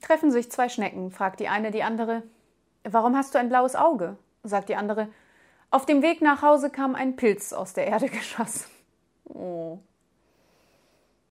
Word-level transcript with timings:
Treffen 0.00 0.30
sich 0.30 0.50
zwei 0.50 0.68
Schnecken, 0.68 1.10
fragt 1.10 1.40
die 1.40 1.48
eine 1.48 1.70
die 1.70 1.82
andere. 1.82 2.22
Warum 2.84 3.16
hast 3.16 3.34
du 3.34 3.38
ein 3.38 3.48
blaues 3.48 3.76
Auge? 3.76 4.16
sagt 4.42 4.68
die 4.68 4.76
andere. 4.76 5.08
Auf 5.70 5.86
dem 5.86 6.02
Weg 6.02 6.22
nach 6.22 6.42
Hause 6.42 6.70
kam 6.70 6.94
ein 6.94 7.16
Pilz 7.16 7.52
aus 7.52 7.74
der 7.74 7.86
Erde 7.86 8.08
geschossen. 8.10 8.64
Oh. 9.24 9.78